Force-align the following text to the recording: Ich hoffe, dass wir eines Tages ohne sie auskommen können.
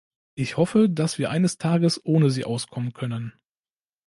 Ich 0.33 0.57
hoffe, 0.57 0.89
dass 0.89 1.19
wir 1.19 1.29
eines 1.29 1.59
Tages 1.59 2.03
ohne 2.03 2.31
sie 2.31 2.43
auskommen 2.43 2.91
können. 2.93 3.33